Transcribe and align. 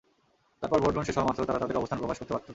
তারপর 0.59 0.79
ভোট 0.83 0.91
গ্রহণ 0.93 1.05
শেষ 1.07 1.15
হওয়া 1.17 1.27
মাত্র 1.29 1.41
তারা 1.49 1.61
তাদের 1.63 1.79
অবস্থান 1.79 1.99
প্রকাশ 2.01 2.17
করতে 2.19 2.33
পারত। 2.35 2.47